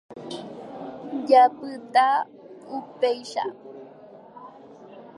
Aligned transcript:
Japyta 1.29 2.07
upéicha. 2.79 3.43